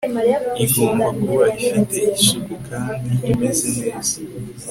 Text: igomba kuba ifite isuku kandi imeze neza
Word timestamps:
igomba 0.65 1.07
kuba 1.21 1.45
ifite 1.63 1.97
isuku 2.17 2.53
kandi 2.67 3.11
imeze 3.31 3.67
neza 3.79 4.15